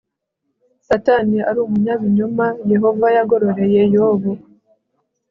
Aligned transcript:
Satani 0.87 1.37
ari 1.49 1.59
umunyabinyoma 1.65 2.45
Yehova 2.71 3.07
yagororeye 3.15 3.81
Yobu 3.95 4.31